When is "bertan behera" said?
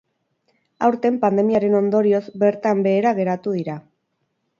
2.45-3.13